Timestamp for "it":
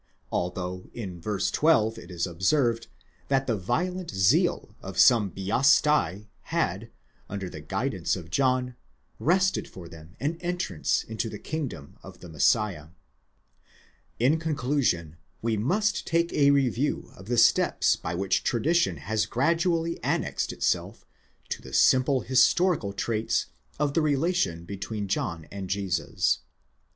1.99-2.09